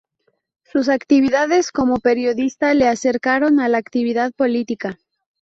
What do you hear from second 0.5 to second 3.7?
Sus actividades como periodista le acercaron a